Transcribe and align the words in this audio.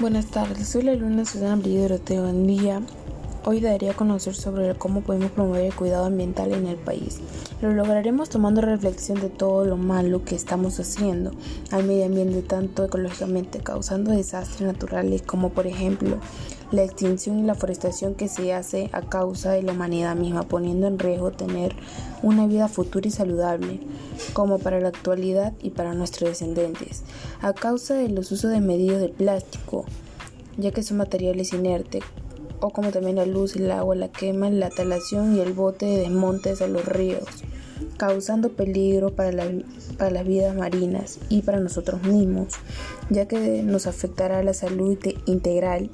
Buenas 0.00 0.26
tardes, 0.26 0.66
soy 0.66 0.82
la 0.82 0.90
alumna 0.90 1.24
Susana 1.24 1.54
Brillo 1.54 1.82
Doroteo 1.82 2.32
día 2.32 2.82
Hoy 3.44 3.60
daría 3.60 3.92
a 3.92 3.94
conocer 3.94 4.34
sobre 4.34 4.74
cómo 4.74 5.02
podemos 5.02 5.30
promover 5.30 5.66
el 5.66 5.74
cuidado 5.74 6.06
ambiental 6.06 6.52
en 6.52 6.66
el 6.66 6.76
país. 6.76 7.20
Lo 7.62 7.72
lograremos 7.72 8.28
tomando 8.28 8.60
reflexión 8.60 9.20
de 9.20 9.28
todo 9.28 9.64
lo 9.64 9.76
malo 9.76 10.24
que 10.24 10.34
estamos 10.34 10.80
haciendo 10.80 11.30
al 11.70 11.84
medio 11.84 12.06
ambiente, 12.06 12.42
tanto 12.42 12.84
ecológicamente, 12.84 13.60
causando 13.60 14.10
desastres 14.10 14.62
naturales 14.62 15.22
como 15.22 15.50
por 15.50 15.68
ejemplo 15.68 16.16
la 16.70 16.82
extinción 16.82 17.38
y 17.38 17.42
la 17.42 17.54
forestación 17.54 18.14
que 18.14 18.28
se 18.28 18.52
hace 18.52 18.90
a 18.92 19.02
causa 19.02 19.52
de 19.52 19.62
la 19.62 19.72
humanidad 19.72 20.16
misma, 20.16 20.42
poniendo 20.42 20.86
en 20.86 20.98
riesgo 20.98 21.30
tener 21.30 21.74
una 22.22 22.46
vida 22.46 22.68
futura 22.68 23.06
y 23.06 23.10
saludable, 23.10 23.80
como 24.32 24.58
para 24.58 24.80
la 24.80 24.88
actualidad 24.88 25.52
y 25.62 25.70
para 25.70 25.94
nuestros 25.94 26.30
descendientes, 26.30 27.02
a 27.40 27.52
causa 27.52 27.94
de 27.94 28.08
los 28.08 28.32
usos 28.32 28.58
medios 28.60 29.00
de 29.00 29.08
plástico, 29.08 29.84
ya 30.56 30.70
que 30.70 30.82
son 30.82 30.98
materiales 30.98 31.52
inertes, 31.52 32.02
o 32.60 32.70
como 32.70 32.90
también 32.90 33.16
la 33.16 33.26
luz, 33.26 33.56
el 33.56 33.70
agua, 33.70 33.94
la 33.94 34.08
quema, 34.08 34.48
la 34.50 34.70
talación 34.70 35.36
y 35.36 35.40
el 35.40 35.52
bote 35.52 35.86
de 35.86 35.98
desmontes 35.98 36.62
a 36.62 36.66
los 36.66 36.84
ríos, 36.86 37.24
causando 37.98 38.50
peligro 38.50 39.14
para, 39.14 39.32
la, 39.32 39.44
para 39.98 40.10
las 40.10 40.26
vidas 40.26 40.56
marinas 40.56 41.18
y 41.28 41.42
para 41.42 41.60
nosotros 41.60 42.02
mismos, 42.04 42.54
ya 43.10 43.26
que 43.26 43.62
nos 43.62 43.86
afectará 43.86 44.42
la 44.42 44.54
salud 44.54 44.96
integral 45.26 45.90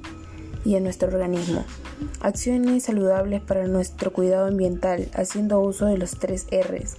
y 0.65 0.75
en 0.77 0.85
nuestro 0.85 1.09
organismo. 1.09 1.65
Acciones 2.21 2.85
saludables 2.85 3.41
para 3.41 3.67
nuestro 3.67 4.13
cuidado 4.13 4.47
ambiental, 4.47 5.09
haciendo 5.15 5.61
uso 5.61 5.87
de 5.87 5.99
los 5.99 6.19
tres 6.19 6.47
R's. 6.51 6.97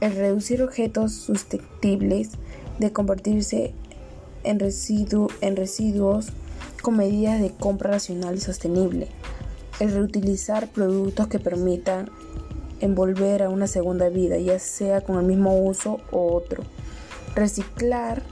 El 0.00 0.14
reducir 0.14 0.62
objetos 0.62 1.12
susceptibles 1.12 2.30
de 2.78 2.92
convertirse 2.92 3.74
en, 4.44 4.58
en 4.60 5.56
residuos 5.56 6.28
con 6.82 6.96
medidas 6.96 7.40
de 7.40 7.50
compra 7.50 7.90
racional 7.90 8.36
y 8.36 8.40
sostenible. 8.40 9.08
El 9.78 9.92
reutilizar 9.92 10.68
productos 10.68 11.28
que 11.28 11.38
permitan 11.38 12.10
envolver 12.80 13.42
a 13.42 13.50
una 13.50 13.66
segunda 13.66 14.08
vida, 14.08 14.38
ya 14.38 14.58
sea 14.58 15.02
con 15.02 15.18
el 15.18 15.24
mismo 15.24 15.58
uso 15.58 15.98
o 16.10 16.34
otro. 16.34 16.62
Reciclar 17.34 18.22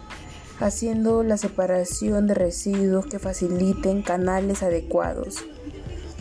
haciendo 0.61 1.23
la 1.23 1.37
separación 1.37 2.27
de 2.27 2.35
residuos 2.35 3.07
que 3.07 3.19
faciliten 3.19 4.03
canales 4.03 4.63
adecuados. 4.63 5.45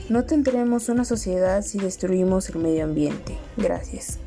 No 0.09 0.25
tendremos 0.25 0.89
una 0.89 1.05
sociedad 1.05 1.61
si 1.63 1.79
destruimos 1.79 2.49
el 2.49 2.59
medio 2.59 2.85
ambiente. 2.85 3.37
Gracias. 3.57 4.19